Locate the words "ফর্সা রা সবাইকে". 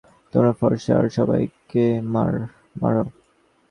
0.59-1.85